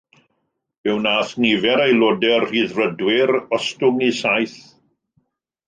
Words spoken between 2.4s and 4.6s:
Rhyddfrydwyr ostwng i saith.